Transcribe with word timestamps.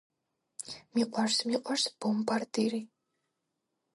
მიყვარს 0.99 1.35
მიყვარს 1.51 1.85
ბომბარდირი. 2.05 2.83